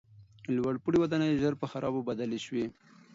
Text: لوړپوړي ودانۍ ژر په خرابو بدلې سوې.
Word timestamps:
لوړپوړي 0.55 0.97
ودانۍ 0.99 1.31
ژر 1.41 1.53
په 1.61 1.65
خرابو 1.71 2.05
بدلې 2.09 2.39
سوې. 2.45 2.65